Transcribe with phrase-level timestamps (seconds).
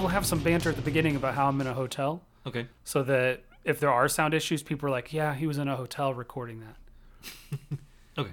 [0.00, 2.68] Well, we'll have some banter at the beginning about how I'm in a hotel, Okay.
[2.84, 5.76] so that if there are sound issues, people are like, "Yeah, he was in a
[5.76, 7.58] hotel recording that."
[8.16, 8.30] Okay.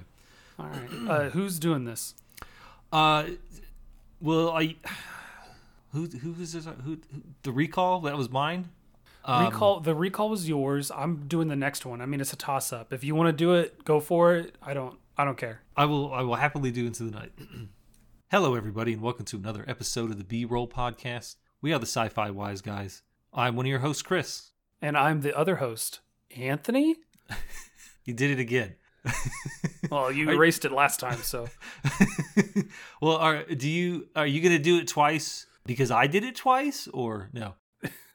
[0.58, 0.88] All right.
[1.06, 2.14] Uh, who's doing this?
[2.90, 3.24] Uh,
[4.18, 4.76] well, I
[5.92, 6.64] who who was this?
[6.64, 6.98] Who, who
[7.42, 8.00] the recall?
[8.00, 8.70] That was mine.
[9.26, 9.80] Um, recall.
[9.80, 10.90] The recall was yours.
[10.90, 12.00] I'm doing the next one.
[12.00, 12.94] I mean, it's a toss up.
[12.94, 14.56] If you want to do it, go for it.
[14.62, 14.98] I don't.
[15.18, 15.60] I don't care.
[15.76, 16.14] I will.
[16.14, 17.32] I will happily do into the night.
[18.30, 21.36] Hello, everybody, and welcome to another episode of the B Roll Podcast.
[21.60, 23.02] We are the Sci-Fi Wise Guys.
[23.32, 24.52] I'm one of your hosts, Chris.
[24.80, 26.00] And I'm the other host,
[26.36, 26.96] Anthony.
[28.04, 28.74] You did it again.
[29.90, 31.48] Well, you erased it last time, so
[33.02, 36.88] well, are do you are you gonna do it twice because I did it twice,
[36.88, 37.54] or no?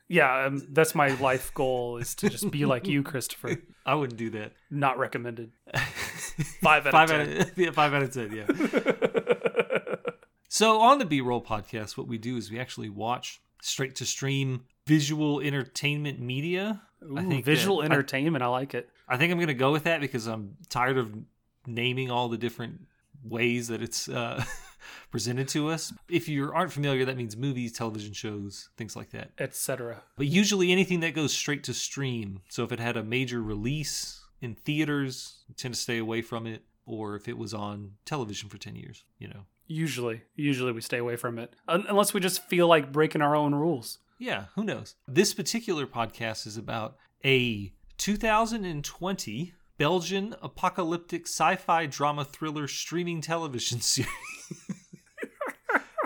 [0.08, 3.58] yeah, um, that's my life goal is to just be like you, Christopher.
[3.86, 4.54] I wouldn't do that.
[4.70, 5.52] Not recommended.
[6.62, 7.42] Five out five of out ten.
[7.42, 8.32] of yeah, five out of ten.
[8.32, 9.63] Yeah.
[10.54, 14.06] So on the B Roll podcast, what we do is we actually watch straight to
[14.06, 16.84] stream visual entertainment media.
[17.04, 18.44] Ooh, I think visual that- I- entertainment.
[18.44, 18.88] I like it.
[19.10, 21.12] I think I'm gonna go with that because I'm tired of
[21.66, 22.82] naming all the different
[23.24, 24.46] ways that it's uh,
[25.12, 25.92] presented to us.
[26.08, 29.32] If you aren't familiar, that means movies, television shows, things like that.
[29.40, 30.04] Etc.
[30.18, 32.42] But usually anything that goes straight to stream.
[32.48, 36.46] So if it had a major release in theaters, you tend to stay away from
[36.46, 36.62] it.
[36.86, 39.46] Or if it was on television for 10 years, you know.
[39.74, 43.36] Usually, usually we stay away from it Un- unless we just feel like breaking our
[43.36, 43.98] own rules.
[44.20, 44.96] Yeah, who knows?
[45.08, 53.82] This particular podcast is about a 2020 Belgian apocalyptic sci fi drama thriller streaming television
[53.94, 54.10] series.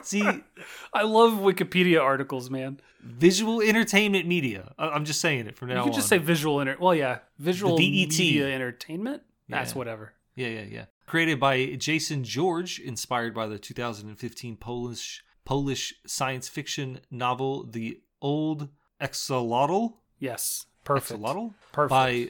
[0.04, 0.24] See,
[0.94, 2.80] I love Wikipedia articles, man.
[3.04, 4.74] visual entertainment media.
[4.80, 5.78] I- I'm just saying it from now on.
[5.78, 5.88] You on.
[5.90, 6.78] could just say visual enter.
[6.80, 9.24] Well, yeah, visual media entertainment.
[9.50, 9.78] That's Yeah.
[9.78, 10.14] whatever.
[10.36, 10.86] Yeah, yeah, yeah.
[11.08, 18.68] Created by Jason George, inspired by the 2015 Polish Polish science fiction novel The Old
[19.02, 19.94] Axolotl.
[20.20, 21.22] Yes, perfect.
[21.22, 21.54] Axolotl?
[21.72, 21.90] Perfect.
[21.90, 22.30] By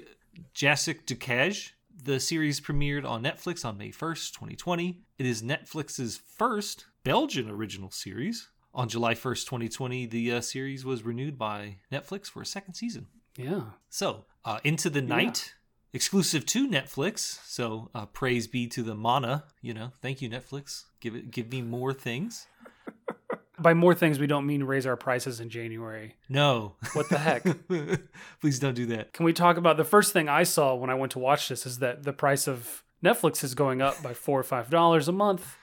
[0.55, 1.71] Jacek Dukaj.
[2.03, 5.01] The series premiered on Netflix on May 1st, 2020.
[5.17, 8.49] It is Netflix's first Belgian original series.
[8.75, 13.07] On July 1st, 2020, the uh, series was renewed by Netflix for a second season.
[13.35, 13.61] Yeah.
[13.89, 15.55] So, uh, Into the Night,
[15.97, 17.39] exclusive to Netflix.
[17.45, 19.45] So, uh, praise be to the mana.
[19.61, 20.83] You know, thank you, Netflix.
[21.01, 22.45] Give it, give me more things.
[23.59, 26.15] By more things, we don't mean raise our prices in January.
[26.29, 27.43] No, What the heck?
[28.41, 29.13] please don't do that.
[29.13, 31.65] Can we talk about the first thing I saw when I went to watch this
[31.65, 35.11] is that the price of Netflix is going up by four or five dollars a
[35.11, 35.55] month.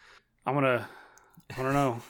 [0.45, 0.89] I'm gonna,
[1.57, 2.03] I don't know,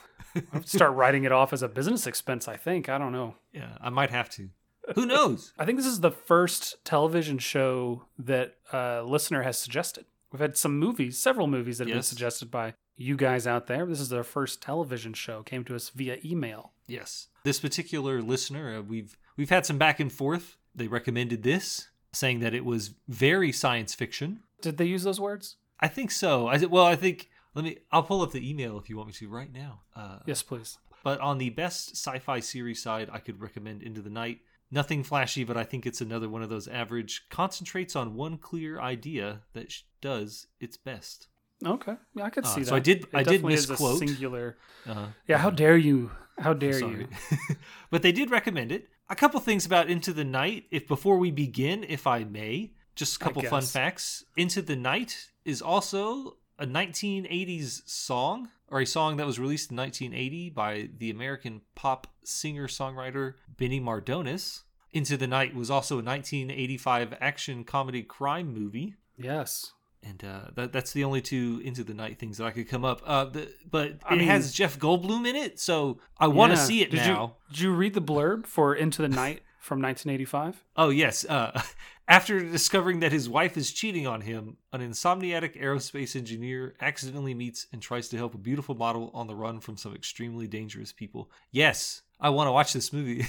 [0.65, 2.47] start writing it off as a business expense.
[2.47, 3.35] I think I don't know.
[3.53, 4.49] Yeah, I might have to.
[4.95, 5.51] Who knows?
[5.59, 10.05] I think this is the first television show that a listener has suggested.
[10.31, 12.07] We've had some movies, several movies that have been Yes.
[12.07, 13.85] suggested by you guys out there.
[13.85, 15.43] This is their first television show.
[15.43, 16.71] Came to us via email.
[16.87, 20.57] yes, this particular listener, uh, we've we've had some back and forth.
[20.73, 24.41] They recommended this, saying that it was very science fiction.
[24.61, 25.55] Did they use those words?
[25.79, 26.47] I think so.
[26.47, 27.29] I said- well, I think.
[27.53, 27.77] Let me.
[27.91, 29.81] I'll pull up the email if you want me to right now.
[29.95, 30.77] Uh, Yes, please.
[31.03, 34.39] But on the best sci-fi series side, I could recommend Into the Night.
[34.71, 38.79] Nothing flashy, but I think it's another one of those average concentrates on one clear
[38.79, 41.27] idea that sh- does its best.
[41.65, 42.67] Okay, yeah, I could Uh, see that.
[42.69, 43.99] so I did- It I did definitely is a misquote.
[43.99, 44.57] singular.
[44.85, 46.11] Uh, Yeah, how dare you?
[46.39, 47.07] How dare you?
[47.91, 48.89] but they did recommend it.
[49.07, 50.65] A couple things about Into the Night.
[50.71, 54.25] If before we begin, if I may, just a couple fun facts.
[54.35, 59.77] Into the Night is also a 1980s song or a song that was released in
[59.77, 64.61] 1980 by the American pop singer-songwriter Benny Mardones.
[64.93, 68.95] Into the Night was also a 1985 action comedy crime movie.
[69.17, 69.73] Yes.
[70.01, 72.85] And uh, that, that's the only two Into the Night things that I could come
[72.85, 73.01] up.
[73.05, 76.57] Uh, the, but I it mean- has Jeff Goldblum in it, so I want to
[76.59, 76.63] Yeah.
[76.65, 77.35] see it did now.
[77.49, 80.63] You, did you read the blurb for Into the Night from 1985?
[80.77, 81.25] Oh yes.
[81.25, 81.59] Uh,
[82.07, 87.67] after discovering that his wife is cheating on him, an insomniac aerospace engineer accidentally meets
[87.73, 91.29] and tries to help a beautiful model on the run from some extremely dangerous people.
[91.51, 93.25] Yes, I want to watch this movie.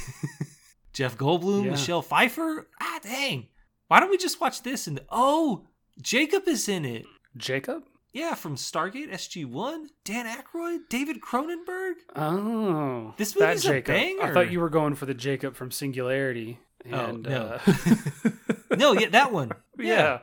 [0.93, 1.71] Jeff Goldblum, Yeah.
[1.73, 2.69] Michelle Pfeiffer.
[2.81, 3.49] Ah, dang.
[3.89, 4.87] Why don't we just watch this?
[4.87, 5.67] And oh,
[6.01, 7.05] Jacob is in it.
[7.37, 7.85] Jacob?
[8.13, 9.91] Yeah, from Stargate SG One.
[10.05, 11.95] Dan Aykroyd, David Cronenberg.
[12.15, 13.95] Oh, This movie's a Jacob.
[14.23, 16.59] I thought you were going for the Jacob from Singularity.
[16.93, 17.59] Oh, no.
[17.67, 18.31] uh,
[18.77, 19.53] No, yeah, that one.
[19.79, 20.21] yeah.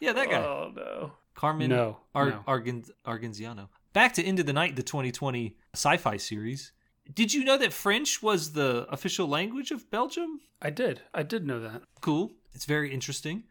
[0.00, 0.38] yeah, that guy.
[0.42, 1.12] Oh no.
[1.34, 2.44] Carmen No, Ar- no.
[2.46, 3.68] Argan- Argenziano.
[3.92, 6.72] Back to Into the Night, the 2020 sci-fi series.
[7.12, 10.40] Did you know that French was the official language of Belgium?
[10.60, 11.02] I did.
[11.12, 11.82] I did know that.
[12.00, 12.32] Cool.
[12.54, 13.44] It's very interesting.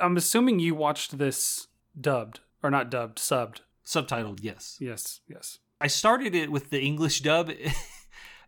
[0.00, 1.66] I'm assuming you watched this
[2.00, 3.60] dubbed or not dubbed, subbed.
[3.84, 4.76] Subtitled, yes.
[4.80, 5.58] Yes, yes.
[5.80, 7.50] I started it with the English dub.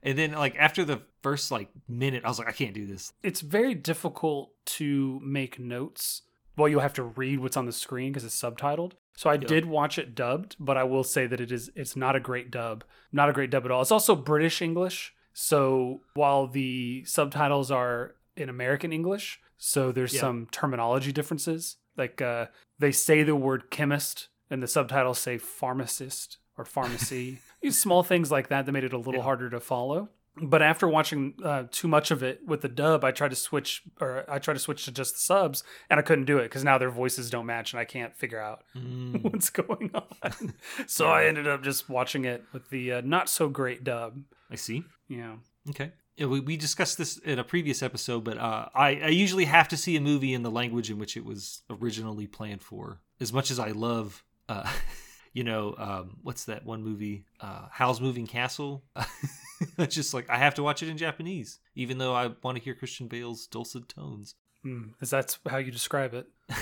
[0.04, 3.12] And then like after the first like minute, I was like, I can't do this.
[3.22, 6.22] It's very difficult to make notes.
[6.56, 8.92] Well, you'll have to read what's on the screen because it's subtitled.
[9.16, 9.46] So I Yeah.
[9.46, 12.50] did watch it dubbed, but I will say that it is it's not a great
[12.50, 12.84] dub.
[13.12, 13.80] Not a great dub at all.
[13.82, 15.14] It's also British English.
[15.32, 20.20] So while the subtitles are in American English, so there's Yeah.
[20.20, 21.76] some terminology differences.
[21.96, 22.46] Like uh,
[22.78, 27.38] they say the word chemist and the subtitles say pharmacist or pharmacy.
[27.62, 29.22] These small things like that that made it a little Yeah.
[29.22, 30.10] harder to follow.
[30.36, 33.82] But after watching uh, too much of it with the dub, I tried to switch,
[34.00, 36.64] or I tried to switch to just the subs, and I couldn't do it because
[36.64, 39.22] now their voices don't match, and I can't figure out Mm.
[39.32, 40.54] what's going on.
[40.88, 44.22] so I ended up just watching it with the uh, not so great dub.
[44.50, 44.82] I see.
[45.08, 45.36] Yeah,
[45.70, 45.92] Okay.
[46.16, 49.66] Yeah, we, we discussed this in a previous episode, but uh, I, I usually have
[49.68, 53.00] to see a movie in the language in which it was originally planned for.
[53.20, 54.68] As much as I love, uh,
[55.34, 58.82] you know, um, what's that one movie, uh, Howl's Moving Castle?
[59.78, 62.64] it's just like I have to watch it in Japanese, even though I want to
[62.64, 64.34] hear Christian Bale's dulcet tones.
[64.64, 66.26] mm, is that's how you describe it?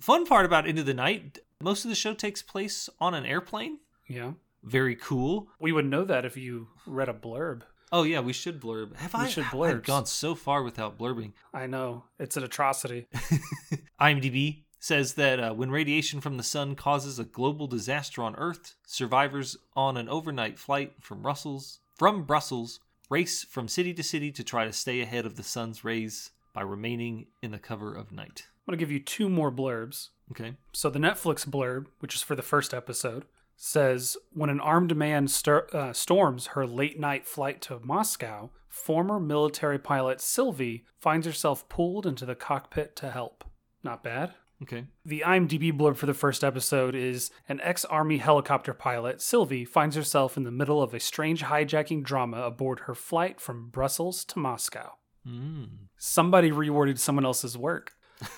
[0.00, 3.78] Fun part about Into the Night, most of the show takes place on an airplane.
[4.06, 4.32] Yeah,
[4.62, 5.48] Very cool.
[5.60, 7.62] we would know that if you read a blurb.
[7.92, 8.96] Oh yeah, we should blurb.
[8.96, 9.28] Have We I?
[9.28, 11.32] should I've gone so far without blurbing.
[11.52, 13.08] I know it's an atrocity.
[14.00, 18.74] IMDb says that uh, when radiation from the sun causes a global disaster on Earth,
[18.86, 22.80] survivors on an overnight flight from Brussels from Brussels
[23.10, 26.62] race from city to city to try to stay ahead of the sun's rays by
[26.62, 28.46] remaining in the cover of night.
[28.46, 30.08] I'm gonna give you two more blurbs.
[30.30, 30.54] Okay.
[30.72, 33.26] So the Netflix blurb, which is for the first episode,
[33.56, 39.20] says when an armed man stir, uh, storms her late night flight to Moscow, former
[39.20, 43.44] military pilot Sylvie finds herself pulled into the cockpit to help.
[43.82, 44.34] Not bad.
[44.62, 44.84] Okay.
[45.04, 49.96] The IMDb blurb for the first episode is an ex Army helicopter pilot, Sylvie, finds
[49.96, 54.38] herself in the middle of a strange hijacking drama aboard her flight from Brussels to
[54.38, 54.92] Moscow.
[55.26, 55.68] Mm.
[55.96, 57.92] Somebody reworded someone else's work.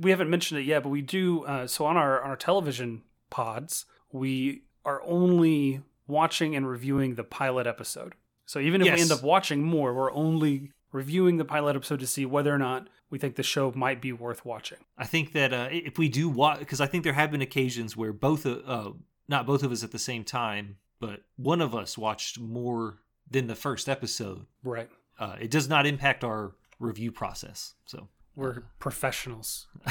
[0.00, 1.44] we haven't mentioned it yet, but we do.
[1.44, 7.22] Uh, so on our on our television pods, we are only watching and reviewing the
[7.22, 8.14] pilot episode.
[8.44, 12.06] So even if we end up watching more, we're only reviewing the pilot episode to
[12.06, 14.78] see whether or not we think the show might be worth watching.
[14.96, 17.96] I think that uh, if we do watch, because I think there have been occasions
[17.96, 18.92] where both, uh, uh,
[19.28, 22.98] not both of us at the same time, but one of us watched more
[23.30, 24.46] than the first episode.
[24.62, 24.88] Right.
[25.18, 27.74] Uh, it does not impact our review process.
[27.86, 29.66] So We're professionals.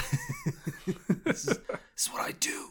[1.23, 1.57] this is, this
[1.97, 2.69] is what I do.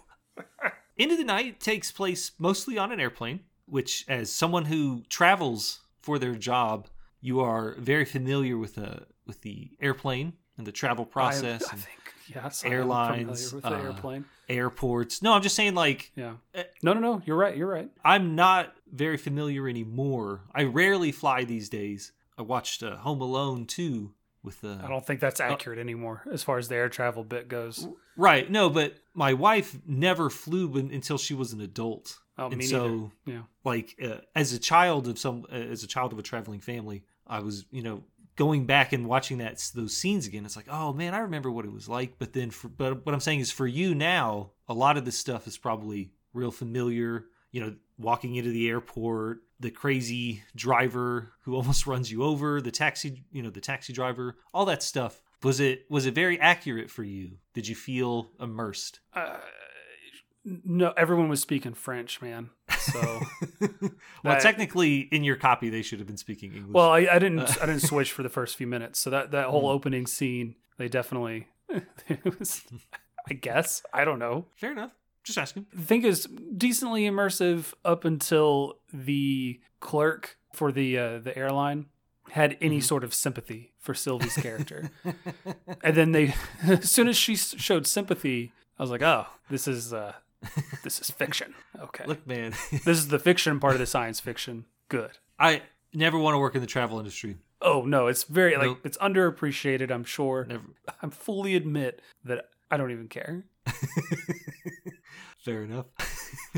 [0.97, 6.19] Into the Night takes place mostly on an airplane, which, as someone who travels for
[6.19, 6.89] their job,
[7.21, 11.77] you are very familiar with the with the airplane and the travel process, I, I
[11.77, 12.65] think yes.
[12.65, 14.25] Airlines, familiar with the uh, airplane.
[14.49, 15.23] airports.
[15.23, 16.35] No, I'm just saying, like, Yeah.
[16.55, 17.23] uh, No, no, no.
[17.25, 17.57] You're right.
[17.57, 17.91] You're right.
[18.05, 20.43] I'm not very familiar anymore.
[20.55, 22.13] I rarely fly these days.
[22.37, 24.13] I watched uh, Home Alone too
[24.43, 24.81] with the.
[24.83, 27.87] I don't think that's accurate anymore as far as the air travel bit goes.
[28.17, 32.19] Right, no, but my wife never flew until she was an adult.
[32.37, 33.11] Oh, and me so, neither.
[33.27, 33.43] Yeah.
[33.65, 37.03] like, uh, as a child of some, uh, as a child of a traveling family,
[37.29, 38.03] I was, you know,
[38.37, 40.47] going back and watching that those scenes again.
[40.47, 42.19] It's like, oh man, I remember what it was like.
[42.19, 45.19] But then, for, but what I'm saying is, for you now, a lot of this
[45.19, 47.27] stuff is probably real familiar.
[47.51, 52.71] You know, walking into the airport, the crazy driver who almost runs you over, the
[52.71, 55.23] taxi, you know, the taxi driver, all that stuff.
[55.43, 57.39] Was it was it very accurate for you?
[57.55, 59.01] Did you feel immersed?
[59.15, 59.39] Uh,
[60.45, 62.51] no, everyone was speaking French, man.
[62.93, 63.21] So,
[63.81, 63.91] well,
[64.25, 66.73] That- technically, in your copy, they should have been speaking English.
[66.75, 67.41] well, I, I didn't.
[67.63, 68.99] I didn't switch for the first few minutes.
[68.99, 69.75] So that that whole Mm.
[69.75, 71.49] opening scene, they definitely,
[72.09, 72.63] it was,
[73.29, 74.47] I guess, I don't know.
[74.57, 74.93] fair enough.
[75.25, 75.67] Just asking.
[75.75, 76.27] The thing is
[76.57, 81.87] decently immersive up until the clerk for the uh, the airline
[82.31, 82.83] had any Mhm.
[82.85, 84.91] sort of sympathy for Sylvie's character.
[85.83, 89.93] and then they as soon as she showed sympathy i was like oh this is
[89.95, 90.13] uh
[90.85, 91.55] this is fiction.
[91.81, 92.05] Okay.
[92.07, 94.65] Look, man, this is the fiction part of the science fiction.
[94.89, 95.19] Good.
[95.39, 97.37] I never want to work in the travel industry.
[97.61, 98.79] oh no it's very like Nope.
[98.85, 100.45] it's underappreciated i'm sure.
[100.49, 100.63] Never.
[101.03, 103.45] i'm fully admit that i don't even care.
[105.45, 105.87] Fair enough.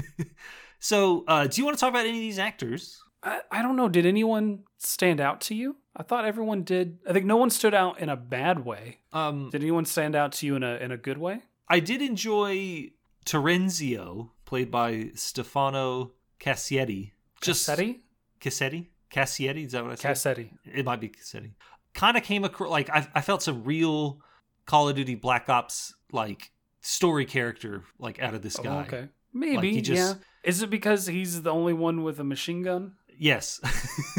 [0.78, 3.00] so, uh, do you want to talk about any of these actors?
[3.22, 3.88] I, I don't know.
[3.88, 5.76] Did anyone stand out to you?
[5.94, 6.98] I thought everyone did.
[7.08, 8.98] I think no one stood out in a bad way.
[9.12, 11.42] Um, did anyone stand out to you in a in a good way?
[11.68, 12.90] I did enjoy
[13.30, 17.12] Terenzio, played by Stefano Cassietti.
[17.40, 18.00] Just Cassetti?
[18.40, 18.86] Cassetti?
[19.10, 19.66] Cassietti?
[19.66, 20.16] Is that what I said?
[20.36, 20.50] Cassetti.
[20.64, 21.52] It might be Cassetti.
[21.94, 24.20] Kind of came across like I, I felt some real
[24.66, 28.80] Call of Duty Black Ops like story character like out of this Oh, guy.
[28.82, 29.08] okay.
[29.32, 30.22] Maybe, Like he just yeah.
[30.42, 33.60] Is it because he's the only one with a machine gun Yes.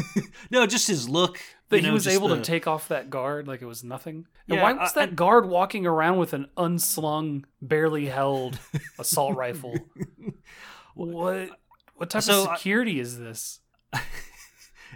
[0.50, 1.38] no, just his look.
[1.72, 4.26] That you he was able the- to take off that guard like it was nothing?
[4.48, 8.58] And Yeah, why was I- that guard walking around with an unslung, barely held
[8.98, 9.74] assault rifle?
[10.94, 11.50] What
[11.96, 13.60] what type So, of I- security is this?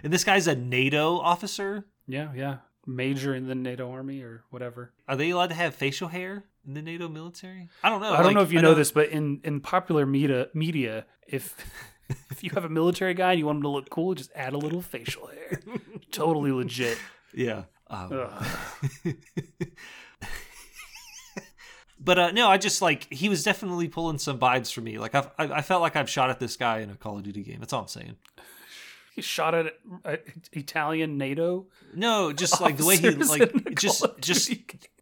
[0.03, 1.87] And this guy's a NATO officer.
[2.07, 2.57] Yeah, yeah.
[2.85, 4.93] Major in the NATO army or whatever.
[5.07, 7.67] Are they allowed to have facial hair in the NATO military?
[7.83, 8.13] I don't know.
[8.13, 11.05] I don't like, know if you I know, this, but in in popular media, media,
[11.27, 11.55] if
[12.29, 14.53] if you have a military guy and you want him to look cool, just add
[14.53, 15.59] a little facial hair.
[16.11, 16.97] totally legit.
[17.33, 17.63] Yeah.
[17.89, 18.27] Um,
[21.99, 24.97] but uh, no, I just like he was definitely pulling some vibes for me.
[24.97, 27.23] Like I've, I, I felt like I've shot at this guy in a Call of
[27.23, 27.59] Duty game.
[27.59, 28.15] That's all I'm saying.
[29.15, 29.73] He shot at
[30.05, 30.17] uh,
[30.51, 31.65] Italian NATO.
[31.95, 34.53] No, just like the way he like just just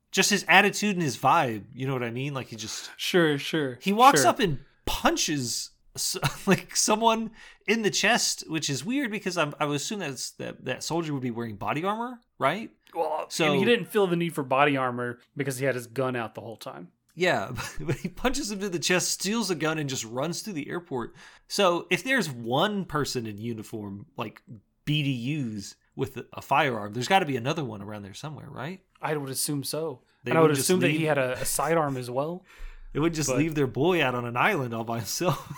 [0.10, 1.64] just his attitude and his vibe.
[1.74, 2.34] You know what I mean?
[2.34, 3.78] Like he just Sure, sure.
[3.82, 4.30] he walks sure.
[4.30, 7.32] up and punches s- like someone
[7.68, 11.14] in the chest, which is weird because I'm, I would assume that's, that that soldier
[11.14, 12.70] would be wearing body armor, right?
[12.94, 16.16] Well, So- he didn't feel the need for body armor because he had his gun
[16.16, 16.90] out the whole time.
[17.18, 20.54] Yeah, but he punches him to the chest, steals a gun, and just runs through
[20.54, 21.16] the airport.
[21.48, 24.42] So if there's one person in uniform, like
[24.86, 28.82] BDUs with a firearm, there's got to be another one around there somewhere, right?
[29.02, 30.02] I would assume so.
[30.24, 32.44] They and I would assume that he had a, a sidearm as well.
[32.96, 35.52] They would just But- leave their boy out on an island all by himself.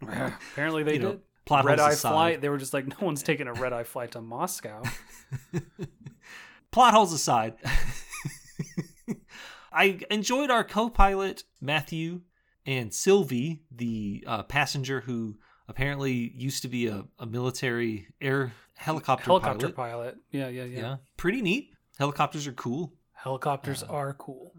[0.00, 1.20] Apparently they You know, did.
[1.44, 2.10] plot red holes eye aside.
[2.12, 2.40] flight.
[2.40, 4.84] They were just like, no one's taking a red eye flight to Moscow.
[6.70, 7.54] plot holes aside,
[9.72, 12.20] I enjoyed our co-pilot Matthew
[12.64, 15.36] and Sylvie, the uh, passenger who
[15.68, 19.76] apparently used to be a, a military air helicopter, Helicopter pilot.
[19.76, 20.16] pilot.
[20.30, 20.78] Yeah, yeah, yeah.
[20.80, 21.70] Yeah, pretty neat.
[21.98, 22.92] Helicopters are cool.
[23.12, 24.52] Helicopters Uh, are cool.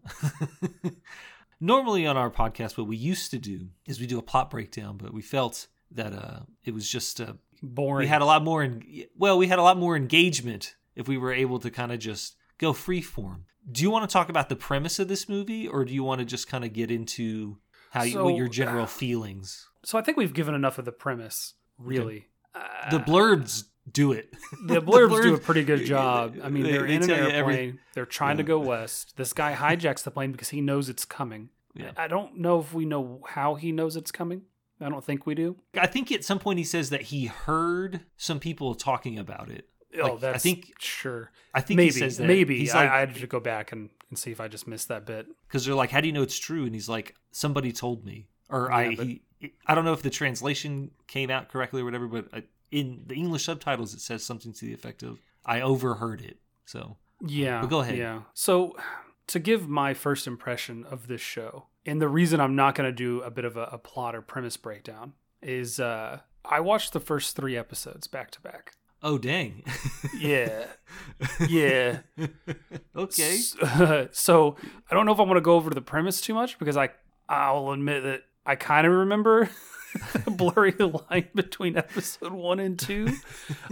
[1.60, 4.98] Normally on our podcast, what we used to do is we do a plot breakdown,
[4.98, 7.34] but we felt that uh, it was just uh,
[7.64, 8.06] Boring.
[8.06, 8.62] we had a lot more.
[8.64, 8.84] En-
[9.16, 12.36] well, we had a lot more engagement if we were able to kind of just
[12.60, 13.46] go free form.
[13.72, 16.20] Do you want to talk about the premise of this movie, or do you want
[16.20, 17.58] to just kind of get into
[17.92, 19.68] how you, what your general feelings?
[19.84, 22.28] so I think we've given enough of the premise, really.
[22.54, 24.34] Uh, The blurbs do it.
[24.66, 26.38] the blurbs do a pretty good job.
[26.44, 27.34] I mean, They- they're they in an airplane.
[27.36, 29.16] every- They're trying to go west.
[29.18, 31.50] This guy hijacks the plane because he knows it's coming.
[31.74, 31.92] Yeah.
[31.96, 34.44] I don't know if we know how he knows it's coming.
[34.82, 35.58] I don't think we do.
[35.80, 39.68] I think at some point he says that he heard some people talking about it.
[40.00, 41.32] oh, Like, I that's think- sure.
[41.54, 42.28] I think maybe, he says that.
[42.28, 42.60] maybe.
[42.60, 44.88] he's I, like I had to go back and, and see if I just missed
[44.90, 45.26] that bit.
[45.48, 48.28] because they're like, "How do you know it's true?" And he's like, "Somebody told me."
[48.50, 49.22] Or I but- he,
[49.66, 53.16] I don't know if the translation came out correctly or whatever, but I, in the
[53.16, 57.62] English subtitles it says something to the effect of, "I overheard it." So Yeah.
[57.62, 57.98] But go ahead.
[57.98, 58.22] Yeah.
[58.34, 58.76] So,
[59.28, 62.96] to give my first impression of this show, and the reason I'm not going to
[62.96, 67.00] do a bit of a, a plot or premise breakdown is uh, I watched the
[67.00, 68.74] first three episodes back to back.
[69.04, 69.64] Oh dang.
[70.20, 70.66] Yeah.
[71.48, 72.00] Yeah.
[72.96, 73.38] okay.
[73.38, 73.56] S-
[74.12, 74.56] So,
[74.90, 76.90] I don't know if I want to go over the premise too much because I
[77.30, 79.50] I'll admit that I kind of remember
[80.26, 83.10] the blurry line between episode one and two.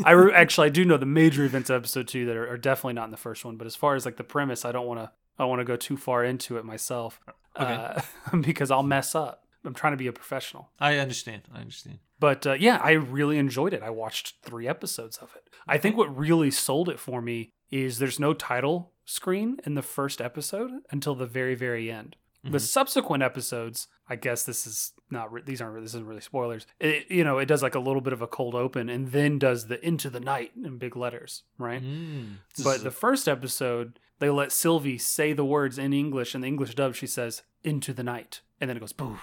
[0.04, 2.58] I re- actually I do know the major events of episode two that are, are
[2.58, 4.86] definitely not in the first one, but as far as like the premise, I don't
[4.86, 7.20] want to I want to go too far into it myself
[7.60, 7.74] Okay.
[7.74, 8.02] uh,
[8.42, 9.44] because I'll mess up.
[9.64, 10.70] I'm trying to be a professional.
[10.80, 11.44] I understand.
[11.54, 12.00] I understand.
[12.20, 13.82] But uh, yeah, I really enjoyed it.
[13.82, 15.50] I watched three episodes of it.
[15.68, 19.82] I think what really sold it for me is there's no title screen in the
[19.82, 22.16] first episode until the very, very end.
[22.46, 22.62] The Mhm.
[22.62, 26.68] subsequent episodes, I guess this is not re- these aren't this isn't really spoilers.
[26.80, 29.40] It, you know, it does like a little bit of a cold open and then
[29.40, 31.82] does the into the night in big letters, right?
[31.84, 32.38] Mm.
[32.64, 36.76] But the first episode, they let Sylvie say the words in English, and the English
[36.76, 39.20] dub she says into the night, and then it goes poof.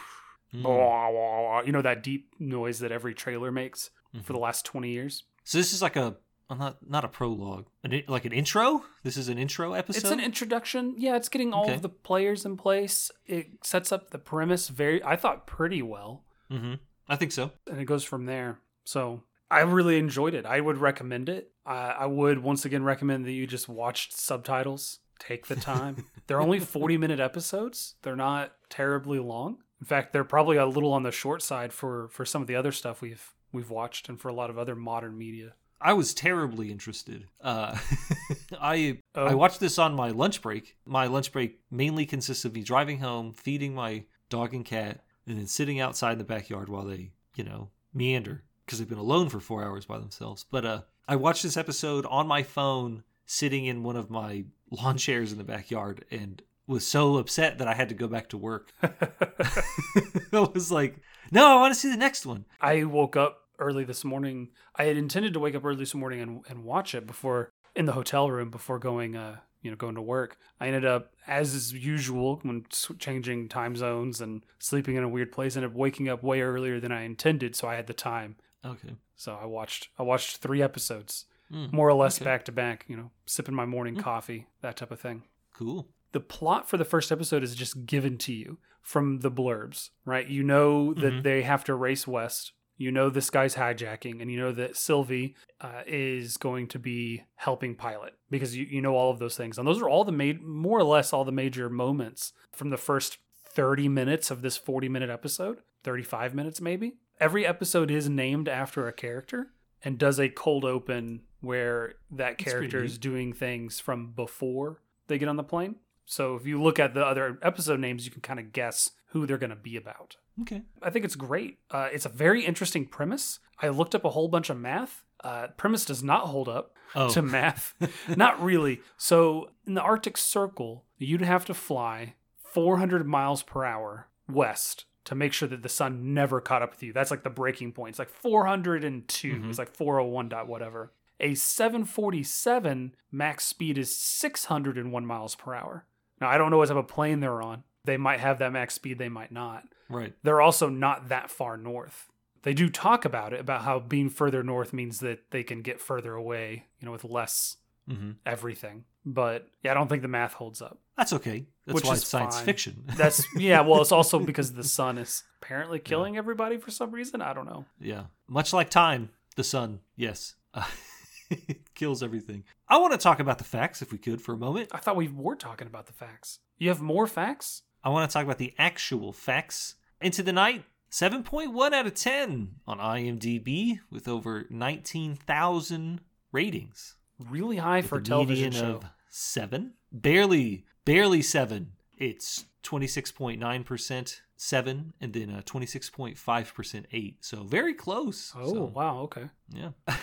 [0.54, 1.66] Mm.
[1.66, 4.22] You know that deep noise that every trailer makes Mhm.
[4.24, 5.24] for the last 20 years?
[5.44, 6.16] So this is like a
[6.48, 8.84] well, not not a prologue, an, like an intro.
[9.02, 9.98] This is an intro episode.
[10.00, 10.94] It's an introduction.
[10.98, 11.74] Yeah, it's getting all Okay.
[11.74, 13.10] of the players in place.
[13.26, 16.24] It sets up the premise very, I thought, pretty well.
[16.50, 16.74] hmm
[17.08, 17.50] I think so.
[17.70, 18.60] And it goes from there.
[18.84, 20.46] So I really enjoyed it.
[20.46, 21.50] I would recommend it.
[21.66, 25.00] I, I would once again recommend that you just watch subtitles.
[25.18, 26.06] Take the time.
[26.26, 29.58] they're only 40 minute episodes, they're not terribly long.
[29.80, 32.56] In fact, they're probably a little on the short side for, for some of the
[32.56, 35.52] other stuff we've we've watched and for a lot of other modern media.
[35.82, 37.26] I was terribly interested.
[37.40, 37.76] Uh,
[38.60, 39.26] I Oh.
[39.26, 40.76] I watched this on my lunch break.
[40.86, 45.38] My lunch break mainly consists of me driving home, feeding my dog and cat, and
[45.38, 49.28] then sitting outside in the backyard while they, you know, meander because they've been alone
[49.28, 50.46] for four hours by themselves.
[50.50, 54.96] But uh, I watched this episode on my phone, sitting in one of my lawn
[54.96, 58.38] chairs in the backyard, and was so upset that I had to go back to
[58.38, 58.72] work.
[58.82, 60.96] I was like,
[61.30, 62.46] no, I want to see the next one.
[62.60, 64.50] I woke up early this morning.
[64.76, 67.86] I had intended to wake up early this morning and, and watch it before in
[67.86, 70.36] the hotel room before going, uh, you know, going to work.
[70.60, 72.66] I ended up, as is usual, when
[72.98, 76.80] changing time zones and sleeping in a weird place, ended up waking up way earlier
[76.80, 78.36] than I intended, so I had the time.
[78.64, 78.96] Okay.
[79.16, 82.24] So I watched, I watched three episodes, Mm, more or less okay.
[82.24, 82.86] back to back.
[82.88, 85.86] You know, sipping my morning coffee, that type of thing Cool.
[86.12, 90.26] the plot for the first episode is just given to you from the blurbs, right?
[90.26, 91.22] You know that Mhm.
[91.22, 92.52] they have to race west.
[92.76, 97.24] You know this guy's hijacking, and you know that Sylvie uh, is going to be
[97.36, 99.58] helping pilot because you, you know all of those things.
[99.58, 102.76] And those are all the made more or less all the major moments from the
[102.76, 103.18] first
[103.52, 106.94] 30 minutes of this 40 minute episode, 35 minutes maybe.
[107.20, 109.48] Every episode is named after a character
[109.84, 115.28] and does a cold open where that character is doing things from before they get
[115.28, 115.76] on the plane.
[116.04, 119.26] So if you look at the other episode names, you can kind of guess who
[119.26, 120.16] they're going to be about.
[120.40, 120.62] Okay.
[120.82, 121.58] I think it's great.
[121.70, 123.38] Uh, it's a very interesting premise.
[123.60, 125.04] I looked up a whole bunch of math.
[125.22, 127.08] Uh, premise does not hold up Oh.
[127.10, 127.74] to math.
[128.16, 128.80] not really.
[128.96, 135.14] So in the Arctic Circle, you'd have to fly 400 miles per hour west to
[135.14, 136.92] make sure that the sun never caught up with you.
[136.92, 137.90] That's like the breaking point.
[137.90, 139.32] It's like 402.
[139.34, 139.48] Mhm.
[139.48, 140.92] It's like 401 dot whatever.
[141.20, 145.86] A 747 max speed is 601 miles per hour.
[146.20, 147.64] Now I don't know what type of plane they're on.
[147.84, 150.14] They might have that max speed, they might not Right.
[150.22, 152.08] they're also not that far north.
[152.42, 155.80] They do talk about it, about how being further north means that they can get
[155.80, 157.56] further away, you know, with less
[157.88, 158.84] hmm everything.
[159.04, 160.78] But yeah, I don't think the math holds up.
[160.96, 161.46] That's okay.
[161.66, 162.44] That's Which why is it's science fine.
[162.44, 162.84] fiction.
[162.96, 167.20] That's yeah, well, it's also because the sun is apparently killing everybody for some reason.
[167.22, 167.64] I don't know.
[167.80, 168.04] yeah.
[168.28, 170.64] Much like time, the sun, yes, uh,
[171.30, 172.44] it kills everything.
[172.68, 174.68] I want to talk about the facts, if we could, for a moment.
[174.72, 176.38] I thought we were talking about the facts.
[176.58, 177.62] You have more facts?
[177.84, 179.74] I want to talk about the actual facts.
[180.02, 186.00] Into the Night, 7.1 out of 10 on IMDb with over 19,000
[186.32, 186.96] ratings.
[187.18, 188.64] Really high With for a a television show.
[188.76, 189.74] of 7.
[189.92, 191.72] Barely, barely 7.
[191.98, 197.16] It's 26.9% 7 and then uh, 26.5% 8.
[197.24, 198.32] So very close.
[198.36, 199.28] Oh, So, wow, okay.
[199.50, 199.70] yeah.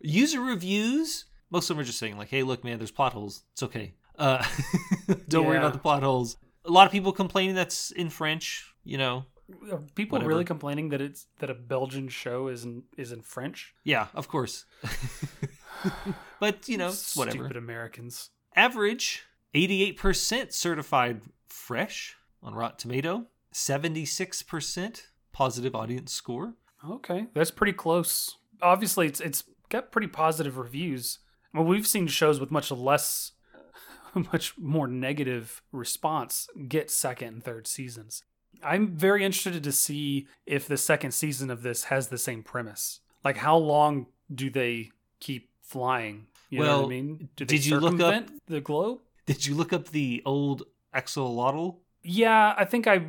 [0.00, 3.42] User reviews, most of them are just saying like, "Hey, look, man, there's plot holes.
[3.52, 3.94] It's okay.
[4.18, 4.44] Uh,
[5.28, 8.73] don't worry about the plot holes." A lot of people complaining that's in French.
[8.84, 9.24] You know,
[9.72, 10.28] Are people Whatever.
[10.28, 13.74] really complaining that it's that a Belgian show is in is in French?
[13.84, 14.64] yeah, of course.
[16.40, 17.38] but you know, whatever.
[17.38, 18.30] Stupid Americans.
[18.56, 26.54] Average 88% certified fresh on Rotten Tomato, 76% positive audience score.
[26.88, 28.36] Okay, that's pretty close.
[28.60, 31.18] Obviously, it's it's got pretty positive reviews.
[31.52, 33.32] I mean, we've seen shows with much less,
[34.14, 38.22] much more negative response get second and third seasons.
[38.64, 43.00] I'm very interested to see if the second season of this has the same premise.
[43.24, 46.26] Like, how long do they keep flying?
[46.50, 47.28] You know what Well, I mean?
[47.36, 49.00] Do they did you look up- the globe?
[49.26, 51.76] Did you look up the old axolotl?
[52.02, 53.06] Yeah, I think I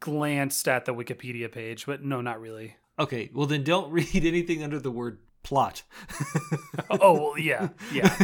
[0.00, 2.76] glanced at the Wikipedia page, but no, not really.
[2.98, 5.82] Okay, well then don't read anything under the word plot.
[6.90, 8.16] oh, well, yeah, yeah.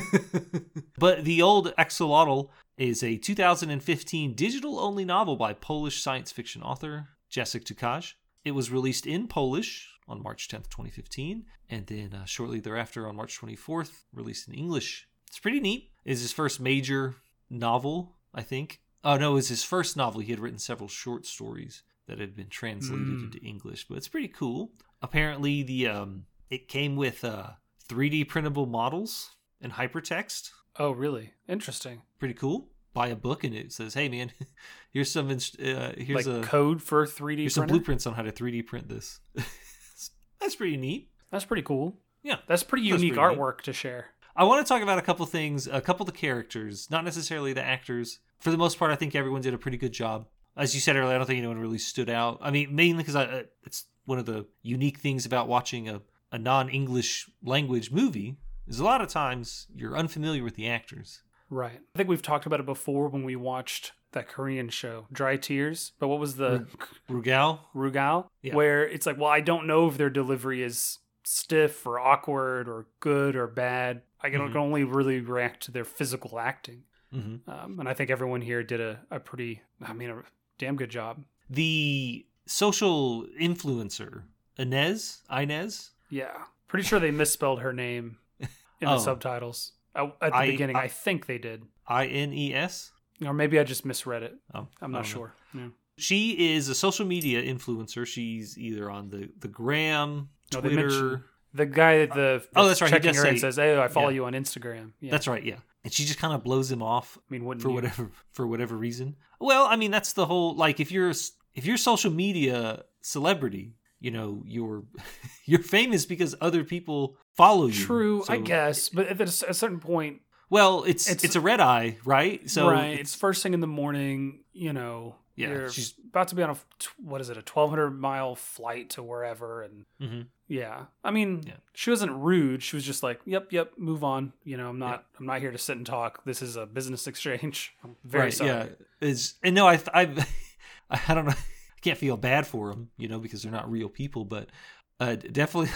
[0.99, 2.49] but the old axolotl
[2.81, 8.15] is a 2015 digital-only novel by Polish science fiction author Jacek Dukaj.
[8.43, 13.17] It was released in Polish on March 10th, 2015, and then uh, shortly thereafter on
[13.17, 15.07] March 24th, released in English.
[15.29, 15.91] It's pretty neat.
[16.07, 17.17] It's his first major
[17.51, 18.81] novel, I think.
[19.05, 20.23] Oh no, it was his first novel.
[20.23, 23.25] He had written several short stories that had been translated Mm.
[23.25, 24.73] into English, but it's pretty cool.
[25.03, 27.51] Apparently, the um, it came with uh,
[27.89, 30.51] 3D printable models and hypertext.
[30.79, 31.35] Oh, really?
[31.47, 32.03] Interesting.
[32.21, 32.69] Pretty cool.
[32.93, 34.31] Buy a book and it says, "Hey, man,
[34.93, 38.23] here's some inst- uh, here's like a code for 3D here's some blueprints on how
[38.23, 39.19] to 3D print this."
[40.41, 41.11] That's pretty neat.
[41.33, 41.99] That's pretty cool.
[42.23, 42.37] Yeah.
[42.47, 43.39] That's pretty That's unique pretty neat.
[43.39, 44.11] artwork to share.
[44.37, 47.53] I want to talk about a couple things, a couple of the characters, not necessarily
[47.53, 48.21] the actors.
[48.39, 50.27] For the most part, I think everyone did a pretty good job.
[50.57, 52.39] As you said earlier, I don't think anyone really stood out.
[52.41, 56.01] I mean, mainly because uh, it's one of the unique things about watching a,
[56.33, 61.23] a non-English language movie is a lot of times you're unfamiliar with the actors.
[61.51, 61.81] Right.
[61.95, 65.93] I think we've talked about it before when we watched that Korean show, Dry Tears.
[65.99, 66.67] But what was the
[67.09, 68.27] Rugal, Rugal?
[68.43, 68.55] Yeah.
[68.55, 72.87] Where it's like, well, I don't know if their delivery is stiff or awkward or
[73.01, 74.03] good or bad.
[74.21, 74.49] I can Mhm.
[74.49, 76.85] can only really react to their physical acting.
[77.13, 80.23] hmm Um, and I think everyone here did a, a pretty, I mean, a
[80.59, 81.25] damn good job.
[81.49, 84.23] the social influencer
[84.57, 86.45] Inez, Inez, Yeah.
[86.69, 88.49] Pretty sure they misspelled her name in
[88.89, 88.95] Oh.
[88.95, 89.73] the subtitles.
[89.95, 91.65] At the I- beginning, I- I think they did.
[91.87, 92.93] I N E S.
[93.25, 94.35] Or maybe I just misread it.
[94.55, 95.35] Um, I'm not sure.
[95.53, 95.69] Yeah.
[95.99, 98.07] She is a social media influencer.
[98.07, 101.27] She's either on the the gram, No, Twitter.
[101.53, 103.89] The guy that the Oh, that's right, he checking does her and says, "Hey, I
[103.89, 104.15] follow yeah.
[104.15, 105.57] you on Instagram." Yeah, That's right, yeah.
[105.85, 107.75] And she just kind of blows him off I mean, wouldn't for you?
[107.75, 109.17] whatever for whatever reason.
[109.41, 113.75] Well, I mean, that's the whole like if you're if you're a social media celebrity,
[114.01, 114.83] you know, you're
[115.47, 117.85] you're famous because other people follow you.
[117.85, 121.99] True, I guess, but at a certain point, Well, it's It's- it's, a red eye,
[122.05, 122.49] right?
[122.51, 122.99] So right?
[122.99, 124.41] It's first thing in the morning.
[124.53, 126.57] You know, Yeah, she's- about to be on a
[126.99, 130.27] what is it, a 1,200 mile flight to wherever, and Mhm.
[130.49, 131.55] yeah, I mean, Yeah.
[131.73, 132.63] she wasn't rude.
[132.65, 135.53] She was just like, "Yep, yep, move on." You know, I'm not, I'm not here
[135.53, 136.25] to sit and talk.
[136.25, 137.73] This is a business exchange.
[137.85, 138.51] I'm very right, sorry.
[138.51, 138.67] yeah.
[139.01, 140.27] Is and no, I I
[141.09, 141.35] I don't know.
[141.81, 144.25] I can't feel bad for them, you know, because they're not real people.
[144.27, 144.51] But
[144.99, 145.71] uh, definitely,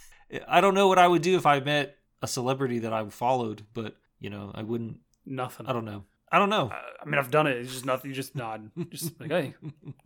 [0.48, 3.62] I don't know what I would do if I met a celebrity that I followed.
[3.74, 5.00] But you know, I wouldn't.
[5.26, 5.66] Nothing.
[5.66, 6.04] I don't know.
[6.32, 6.70] I don't know.
[6.72, 7.56] I mean, I've done it.
[7.58, 8.10] It's just nothing.
[8.10, 9.54] You just nod, just like, "Hey,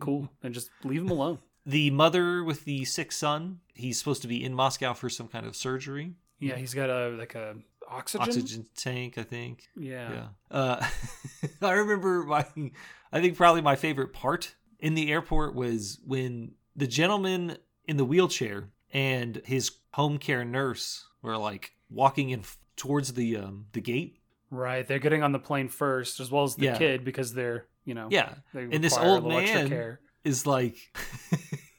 [0.00, 1.38] cool," and just leave him alone.
[1.66, 3.60] The mother with the sick son.
[3.74, 7.10] He's supposed to be in Moscow for some kind of surgery, Yeah, he's got a
[7.10, 7.56] like a
[7.88, 8.22] oxygen.
[8.28, 9.68] oxygen tank, I think.
[9.76, 10.10] Yeah.
[10.12, 10.26] Yeah.
[10.50, 10.86] Uh,
[11.62, 12.44] I remember my,
[13.12, 17.56] I think probably my favorite part in the airport was when the gentleman
[17.86, 23.36] in the wheelchair and his home care nurse were like walking in f- towards the
[23.36, 24.18] um the gate.
[24.50, 24.86] Right.
[24.86, 26.78] They're getting on the plane first, as well as the Yeah.
[26.78, 28.34] kid, because they're you know Yeah.
[28.54, 30.76] And this old man is like,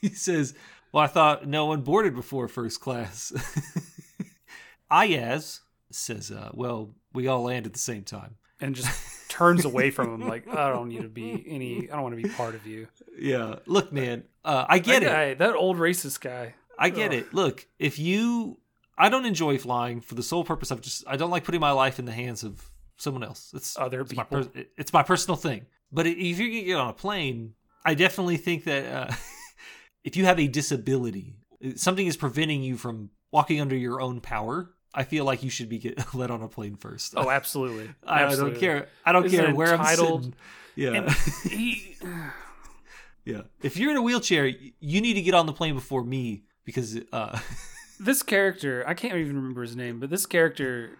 [0.00, 0.54] he says,
[0.92, 3.32] "Well, I thought no one boarded before first class."
[4.90, 8.88] Ayaz says, uh, "Well, we all land at the same time." and just
[9.34, 12.22] turns away from him like I don't need to be any I don't want to
[12.22, 12.86] be part of you.
[13.18, 13.56] Yeah.
[13.66, 15.38] Look, man, uh, I get that it.
[15.38, 16.54] that old racist guy.
[16.78, 17.18] I get Ugh.
[17.18, 17.34] it.
[17.34, 18.58] Look, if you,
[18.98, 21.70] I don't enjoy flying for the sole purpose of just, I don't like putting my
[21.70, 23.52] life in the hands of someone else.
[23.54, 24.44] It's Other it's my, people.
[24.46, 25.66] per- it's my personal thing.
[25.92, 29.14] But if you get on a plane, I definitely think that uh,
[30.04, 31.36] if you have a disability,
[31.76, 34.73] something is preventing you from walking under your own power.
[34.94, 37.14] I feel like you should be get let on a plane first.
[37.16, 37.90] Oh, absolutely.
[38.06, 38.88] I, I don't care.
[39.04, 40.24] I don't Is care where entitled?
[40.24, 40.34] I'm sitting.
[40.76, 41.14] Yeah,
[41.48, 41.96] he,
[43.24, 43.42] yeah.
[43.62, 46.98] If you're in a wheelchair, you need to get on the plane before me because
[47.12, 47.38] uh,
[48.00, 50.98] this character, I can't even remember his name, but this character,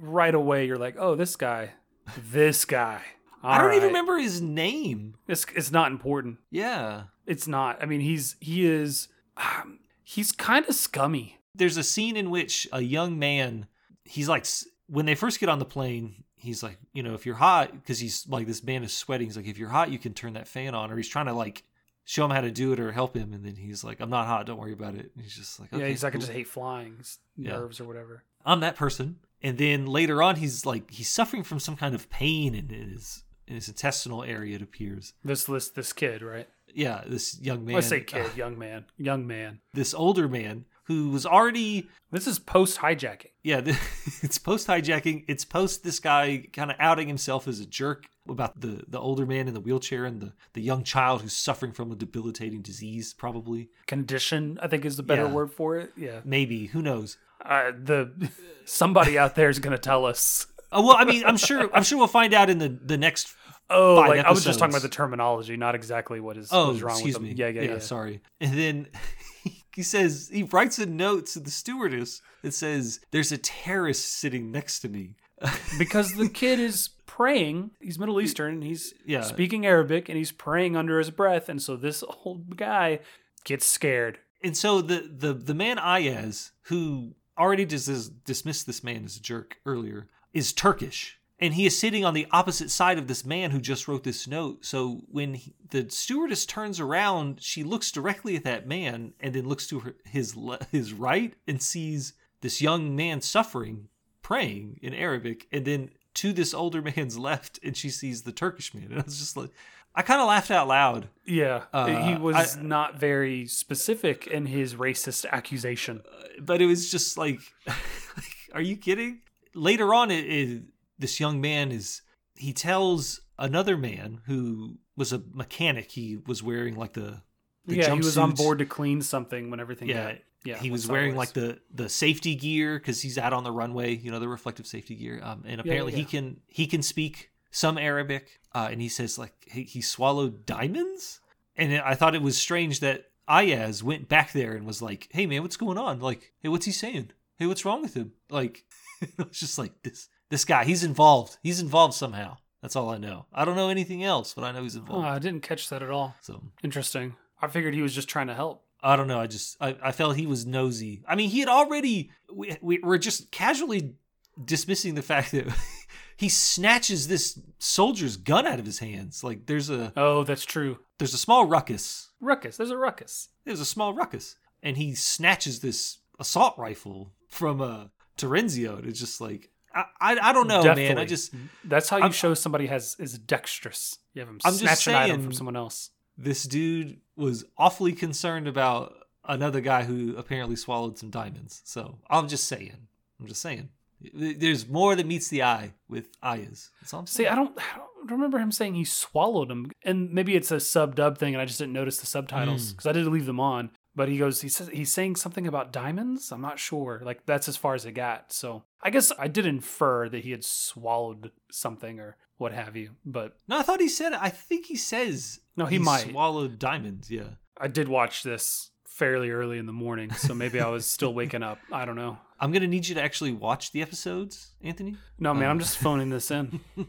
[0.00, 1.74] right away, you're like, oh, this guy,
[2.16, 3.02] this guy.
[3.42, 5.14] I don't even remember his name.
[5.28, 6.38] It's it's not important.
[6.50, 7.04] Yeah.
[7.26, 7.80] It's not.
[7.80, 11.38] I mean, he's he is, um, he's kind of scummy.
[11.56, 13.66] There's a scene in which a young man,
[14.04, 14.46] he's like,
[14.88, 17.98] when they first get on the plane, he's like, you know, if you're hot, because
[17.98, 19.26] he's like, this man is sweating.
[19.26, 20.90] He's like, if you're hot, you can turn that fan on.
[20.92, 21.64] Or he's trying to like
[22.04, 23.32] show him how to do it or help him.
[23.32, 24.46] And then he's like, I'm not hot.
[24.46, 25.10] Don't worry about it.
[25.14, 26.98] And he's just like, yeah, okay, he's like, I just hate flying,
[27.36, 27.52] Yeah.
[27.52, 28.22] nerves or whatever.
[28.44, 29.16] I'm that person.
[29.42, 33.24] And then later on, he's like, he's suffering from some kind of pain in his
[33.48, 34.56] in his intestinal area.
[34.56, 35.12] It appears.
[35.24, 36.48] This this this kid, right?
[36.72, 37.76] Yeah, this young man.
[37.76, 39.60] I say kid, young man, young man.
[39.74, 43.30] this older man who was already This is post hijacking.
[43.42, 43.60] yeah
[44.22, 48.60] it's post hijacking it's post this guy kind of outing himself as a jerk about
[48.60, 51.92] the the older man in the wheelchair and the the young child who's suffering from
[51.92, 55.32] a debilitating disease probably Condition, I think, is the better Yeah.
[55.32, 55.92] word for it.
[55.96, 56.20] Yeah.
[56.24, 58.30] maybe who knows Uh, the
[58.64, 60.46] somebody out there is gonna tell us.
[60.72, 63.34] oh well i mean i'm sure i'm sure we'll find out in the the next
[63.68, 66.92] Oh, like I was just talking about the terminology, not exactly what is oh wrong
[66.92, 67.22] excuse with them.
[67.24, 67.78] me Yeah, yeah, yeah.
[67.80, 68.86] sorry and then
[69.76, 74.50] he says he writes a note to the stewardess that says there's a terrorist sitting
[74.50, 75.14] next to me
[75.78, 77.70] because the kid is praying.
[77.80, 78.54] He's Middle Eastern.
[78.54, 79.20] and He's Yeah.
[79.20, 81.48] speaking Arabic, and he's praying under his breath.
[81.50, 83.00] And so this old guy
[83.44, 84.18] gets scared.
[84.42, 89.20] And so the the the man Ayaz, who already dis- dismissed this man as a
[89.20, 93.50] jerk earlier, is Turkish, and he is sitting on the opposite side of this man
[93.50, 94.64] who just wrote this note.
[94.64, 99.46] So when he, the stewardess turns around, she looks directly at that man, and then
[99.48, 100.34] looks to her, his
[100.72, 103.88] his right and sees this young man suffering,
[104.22, 108.72] praying in Arabic, and then to this older man's left, and she sees the Turkish
[108.74, 108.86] man.
[108.90, 109.50] And I was just like,
[109.94, 111.08] I kind of laughed out loud.
[111.24, 116.02] Yeah, Uh, he was I- not very specific in his racist accusation.
[116.40, 119.20] but it was just like, like are you kidding?
[119.54, 120.62] Later on, it, it,
[120.98, 122.02] this young man is
[122.34, 125.90] he tells another man who was a mechanic.
[125.90, 127.22] He was wearing like the,
[127.66, 129.88] the yeah, he was on board to clean something when everything.
[129.88, 130.58] Yeah, got, yeah.
[130.58, 133.94] he was wearing like the the safety gear because he's out on the runway.
[133.94, 135.20] You know the reflective safety gear.
[135.22, 136.06] Um, and apparently he yeah.
[136.06, 138.40] can he can speak some Arabic.
[138.54, 141.20] Uh, and he says like he, he swallowed diamonds.
[141.56, 145.26] And I thought it was strange that Ayaz went back there and was like, "Hey
[145.26, 146.00] man, what's going on?
[146.00, 147.10] Like, hey, what's he saying?
[147.38, 148.64] Hey, what's wrong with him?" Like,
[149.00, 150.08] it was just like this.
[150.30, 151.38] This guy, he's involved.
[151.42, 152.38] He's involved somehow.
[152.62, 153.26] That's all I know.
[153.32, 155.06] I don't know anything else, but I know he's Oh, involved.
[155.06, 156.14] I didn't catch that at all.
[156.20, 157.14] So Interesting.
[157.40, 158.64] I figured he was just trying to help.
[158.82, 159.20] I don't know.
[159.20, 161.02] I just I, I felt he was nosy.
[161.08, 162.10] I mean, he had already.
[162.32, 163.94] We, we we're just casually
[164.42, 165.46] dismissing the fact that
[166.16, 169.22] he snatches this soldier's gun out of his hands.
[169.24, 170.78] Like there's a Oh, that's true.
[170.98, 172.10] there's a small ruckus.
[172.20, 172.56] Ruckus.
[172.56, 173.28] There's a ruckus.
[173.44, 177.84] There's a small ruckus, and he snatches this assault rifle from uh,
[178.18, 178.78] Terenzio.
[178.78, 180.98] And it's just like I I, I don't know, man.
[180.98, 181.32] I just
[181.64, 183.98] That's how you I'm- show somebody has is dexterous.
[184.14, 185.90] You have him I'm just snatch an item from someone else.
[186.18, 188.94] this dude was awfully concerned about
[189.28, 191.60] another guy who apparently swallowed some diamonds.
[191.64, 192.76] So I'm just saying.
[193.20, 193.68] I'm just saying.
[194.12, 196.70] There's more that meets the eye with Ayaz.
[196.80, 197.26] That's all I'm See.
[197.26, 200.94] I don't, I don't remember him saying he swallowed them, and maybe it's a sub
[200.94, 202.70] dub thing, and I just didn't notice the subtitles Mm.
[202.72, 203.70] because I didn't leave them on.
[203.96, 206.30] But he goes, he says he's saying something about diamonds.
[206.30, 207.00] I'm not sure.
[207.02, 208.30] Like that's as far as it got.
[208.32, 212.90] So I guess I did infer that he had swallowed something or what have you.
[213.06, 214.12] But No, I thought he said.
[214.12, 215.40] I think he says.
[215.56, 216.10] No, he might.
[216.10, 217.10] swallowed diamonds.
[217.10, 217.30] Yeah.
[217.58, 221.42] I did watch this fairly early in the morning, so maybe I was still waking
[221.42, 221.58] up.
[221.72, 222.18] I don't know.
[222.40, 224.96] I'm gonna need you to actually watch the episodes, Anthony.
[225.18, 225.46] No, man, Oh.
[225.46, 226.60] I'm um, just phoning this in.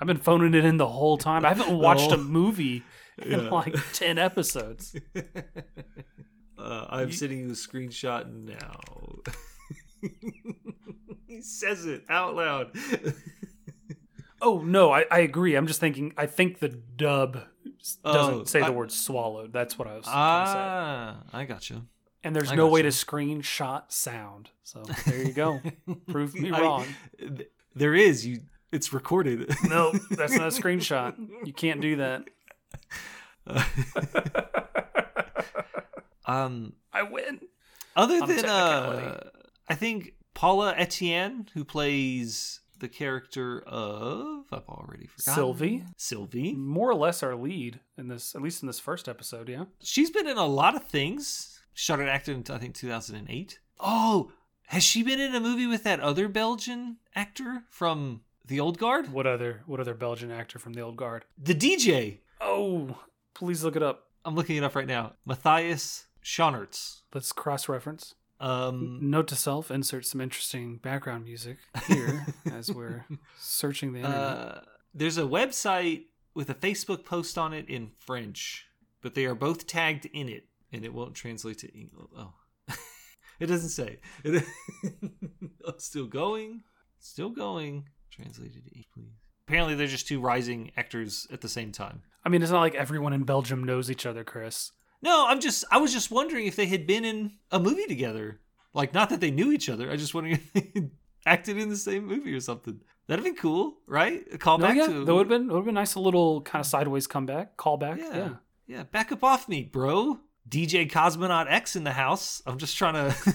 [0.00, 1.46] I've been phoning it in the whole time.
[1.46, 2.82] I haven't watched a movie
[3.22, 3.50] in Yeah.
[3.50, 4.94] like 10 episodes.
[6.58, 8.80] uh, I'm sending you a screenshot now.
[11.26, 12.70] he says it out loud.
[14.40, 15.56] Oh, no, I, I agree.
[15.56, 17.42] I'm just thinking, I think the dub
[18.04, 19.52] doesn't Oh, say the word swallowed.
[19.52, 20.54] That's what I was going to say.
[20.56, 21.82] ah, I gotcha.
[22.22, 22.96] And there's I no way gotcha.
[22.96, 24.50] to screenshot sound.
[24.62, 25.60] So there you go.
[26.08, 26.86] Prove me wrong.
[27.18, 28.42] th- there is you.
[28.70, 29.52] It's recorded.
[29.64, 31.16] No, that's not a screenshot.
[31.44, 32.22] You can't do that.
[36.26, 36.74] um.
[36.92, 37.40] I win.
[37.96, 39.30] Other On than uh.
[39.68, 45.84] I think Paula Etienne, who plays the character of I've already forgotten Sylvie?
[45.96, 46.54] Sylvie.
[46.54, 49.64] More or less our lead in this, at least in this first episode, yeah.
[49.80, 51.60] She's been in a lot of things.
[51.74, 53.60] Started acting in I think 2008.
[53.80, 54.32] Oh,
[54.66, 59.12] has she been in a movie with that other Belgian actor from The Old Guard?
[59.12, 61.24] What other what other Belgian actor from the old guard?
[61.36, 62.18] The DJ.
[62.48, 62.96] Oh,
[63.34, 64.04] please look it up.
[64.24, 65.12] I'm looking it up right now.
[65.26, 67.02] Matthias Schoenaerts.
[67.12, 68.14] Let's cross reference.
[68.40, 73.04] Um, Note to self: insert some interesting background music here as we're
[73.38, 74.20] searching the internet.
[74.20, 74.60] Uh,
[74.94, 78.66] there's a website with a Facebook post on it in French,
[79.02, 82.08] but they are both tagged in it, and it won't translate to English.
[82.16, 82.32] Oh,
[83.40, 83.98] it doesn't say.
[84.24, 84.42] It,
[85.64, 86.62] oh, still going,
[86.98, 87.88] still going.
[88.10, 89.12] Translated to English, please.
[89.46, 92.02] Apparently, they're just two rising actors at the same time.
[92.24, 94.72] I mean, it's not like everyone in Belgium knows each other, Chris.
[95.02, 95.64] No, I'm just.
[95.70, 98.40] I was just wondering if they had been in a movie together.
[98.74, 99.90] Like, not that they knew each other.
[99.90, 100.90] I just wondering if they
[101.24, 102.80] acted in the same movie or something.
[103.06, 104.22] That'd be cool, right?
[104.28, 106.42] A No, callback yeah, to that would have been would have been nice a little
[106.42, 107.98] kind of sideways comeback, callback.
[107.98, 108.16] Yeah.
[108.16, 108.28] Yeah.
[108.66, 108.82] Yeah.
[108.82, 110.18] Back up off me, bro.
[110.48, 112.42] DJ Cosmonaut X in the house.
[112.46, 113.34] I'm just trying to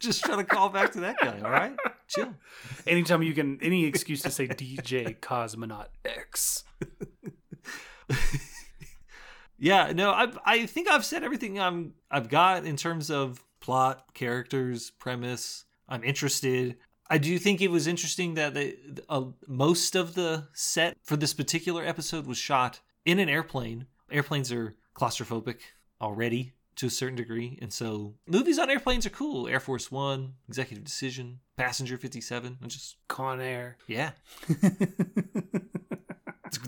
[0.00, 1.76] just trying to call back to that guy, all right?
[2.08, 2.34] Chill.
[2.86, 6.64] Anytime you can, any excuse to say DJ Cosmonaut X.
[9.58, 14.12] Yeah, no, I I think I've said everything I'm I've got in terms of plot,
[14.12, 15.64] characters, premise.
[15.88, 16.76] I'm interested.
[17.08, 18.74] I do think it was interesting that they,
[19.08, 23.86] uh, most of the set for this particular episode was shot in an airplane.
[24.10, 25.58] Airplanes are claustrophobic
[26.00, 29.46] already to a certain degree, and so movies on airplanes are cool.
[29.46, 32.58] Air Force One, Executive Decision, Passenger Fifty Seven.
[32.66, 33.76] Just Con Air.
[33.86, 34.10] yeah,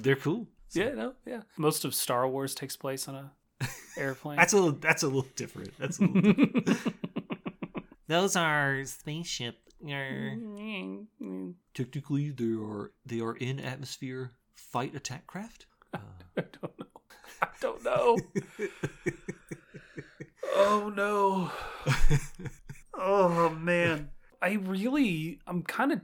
[0.00, 0.46] they're cool.
[0.72, 1.42] Yeah, no, yeah.
[1.56, 3.32] Most of Star Wars takes place on a
[3.96, 4.36] airplane.
[4.36, 5.72] That's a little, that's a little different.
[5.78, 6.94] That's a little different.
[8.08, 9.58] Those are spaceship.
[11.74, 15.66] Technically, they are they are in atmosphere fight attack craft.
[15.92, 15.98] Uh,
[16.36, 16.86] I don't know.
[17.42, 18.18] I don't know.
[20.54, 21.50] oh no.
[22.94, 24.10] Oh man.
[24.40, 26.00] I really I'm kind of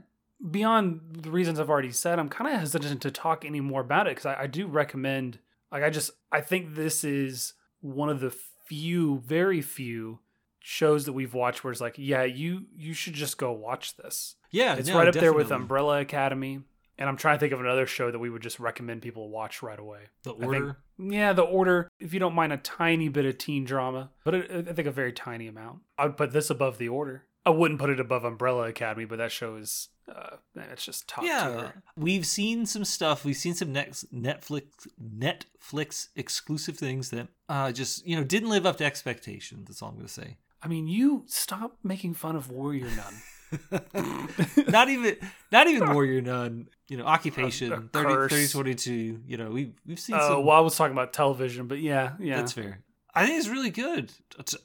[0.53, 4.07] beyond the reasons I've already said, I'm kind of hesitant to talk any more about
[4.07, 5.39] it because I, I do recommend
[5.71, 8.33] like I just I think this is one of the
[8.65, 10.19] few, very few
[10.59, 14.35] shows that we've watched where it's like, yeah, you you should just go watch this.
[14.51, 15.51] yeah, It's no, right up there with.
[15.51, 16.61] Umbrella Academy.
[16.95, 19.63] And I'm trying to think of another show that we would just recommend people watch
[19.63, 20.01] right away.
[20.21, 20.77] The I think- order.
[20.99, 24.37] Yeah, the order, if you don't mind a tiny bit of teen drama, but I
[24.69, 25.79] I think a very tiny amount.
[25.97, 27.23] I would put this above the order.
[27.45, 31.07] I wouldn't put it above Umbrella Academy, but that show is, uh, man, it's just
[31.07, 31.83] top yeah, tier.
[31.95, 33.23] we've seen some stuff.
[33.25, 34.63] We've seen some next Netflix
[35.01, 39.67] Netflix exclusive things that uh, just you know didn't live up to expectations.
[39.67, 40.37] That's all I'm gonna say.
[40.61, 43.13] I mean, you stop making fun of Warrior Nun.
[44.67, 45.15] not even
[45.51, 46.67] not even warrior nun.
[46.87, 49.21] You know, occupation A- a 30, 30 22.
[49.27, 50.45] You know, we we've seen Oh, some.
[50.45, 52.37] well, I was talking about television, but yeah, yeah.
[52.37, 52.79] That's fair.
[53.13, 54.11] I think it's really good.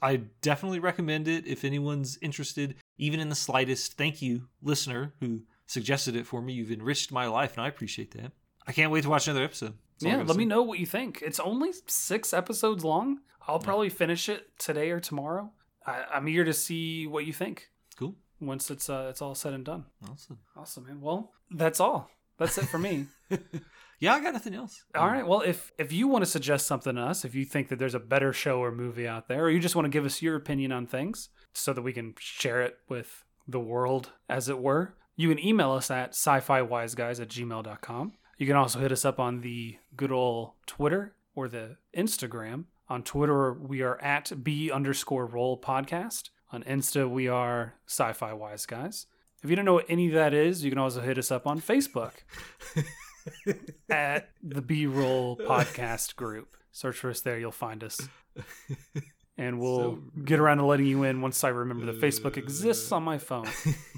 [0.01, 3.93] I definitely recommend it if anyone's interested, even in the slightest.
[3.93, 6.53] Thank you, listener, who suggested it for me.
[6.53, 8.31] You've enriched my life, and I appreciate that.
[8.67, 9.73] I can't wait to watch another episode.
[9.99, 11.21] That's yeah, let me know what you think.
[11.25, 13.19] It's only six episodes long.
[13.47, 15.51] I'll probably finish it today or tomorrow.
[15.85, 18.15] I, I'm eager to see what you think Cool.
[18.39, 19.85] once it's uh, it's all said and done.
[20.09, 20.37] Awesome.
[20.55, 21.01] Awesome, man.
[21.01, 22.09] Well, that's all.
[22.37, 23.07] That's it for me.
[24.01, 24.81] Yeah, I got nothing else.
[24.95, 25.27] all right.
[25.27, 27.95] Well, if if you want to suggest something to us, if you think that there's
[27.95, 30.37] a better show or movie out there, or you just want to give us your
[30.37, 34.93] opinion on things so that we can share it with the world, as it were,
[35.15, 38.13] you can email us at sci-fi wise guys at gmail.com.
[38.37, 42.65] You can also hit us up on the good old Twitter or the Instagram.
[42.87, 46.29] On Twitter, we are at B underscore roll podcast.
[46.51, 49.07] On Insta, we are sci fi wise guys.
[49.43, 51.45] If you don't know what any of that is, you can also hit us up
[51.45, 52.13] on Facebook
[53.89, 56.55] at the B roll podcast group.
[56.71, 58.07] Search for us there, you'll find us.
[59.39, 63.03] And we'll get around to letting you in once I remember that Facebook exists on
[63.03, 63.47] my phone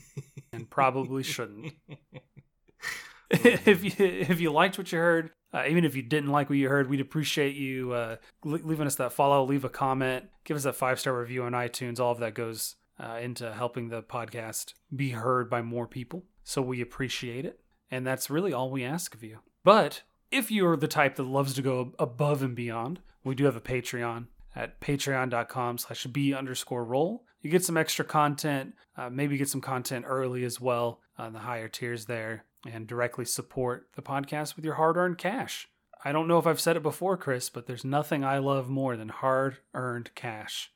[0.53, 1.73] and probably shouldn't.
[3.31, 6.59] if you if you liked what you heard, uh, even if you didn't like what
[6.59, 10.55] you heard, we'd appreciate you uh, le- leaving us that follow, leave a comment, give
[10.55, 11.99] us a five star review on iTunes.
[11.99, 16.23] All of that goes uh, into helping the podcast be heard by more people.
[16.43, 19.39] So we appreciate it, and that's really all we ask of you.
[19.63, 23.55] But if you're the type that loves to go above and beyond, we do have
[23.55, 27.23] a Patreon at patreon.com slash b underscore roll.
[27.41, 31.39] You get some extra content, uh, maybe get some content early as well on the
[31.39, 35.67] higher tiers there, and directly support the podcast with your hard earned cash.
[36.03, 38.95] I don't know if I've said it before, Chris, but there's nothing I love more
[38.97, 40.71] than hard earned cash.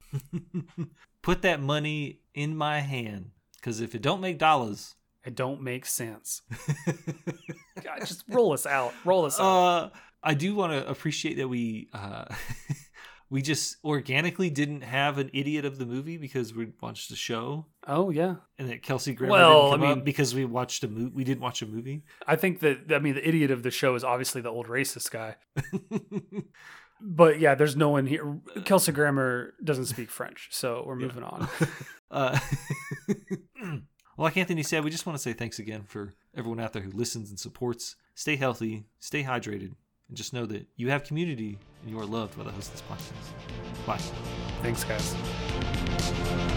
[1.21, 5.87] Put that money in my hand, because if it don't make dollars, It don't make
[5.87, 6.43] sense.
[7.83, 8.93] God, just roll us out.
[9.03, 9.45] Roll us out.
[9.45, 9.89] uh,
[10.23, 12.25] I do want to appreciate that we uh,
[13.29, 17.65] we just organically didn't have an idiot of the movie because we watched the show,
[17.87, 18.35] oh, yeah.
[18.59, 21.11] and that Kelsey Grammer Well, didn't come I up mean- because we watched a movie.
[21.13, 22.03] We didn't watch a movie.
[22.27, 25.11] I think that, I mean, the idiot of the show is obviously the old racist
[25.11, 25.35] guy.
[27.01, 28.37] But yeah, there's no one here.
[28.63, 31.47] Kelsey Grammer doesn't speak French, so we're moving on.
[32.11, 32.39] Uh,
[33.59, 33.79] well,
[34.17, 36.91] like Anthony said, we just want to say thanks again for everyone out there who
[36.91, 37.95] listens and supports.
[38.13, 39.73] Stay healthy, stay hydrated,
[40.07, 42.73] and just know that you have community and you are loved by the host of
[42.73, 43.85] this podcast.
[43.85, 43.97] Bye.
[44.61, 46.55] Thanks, guys.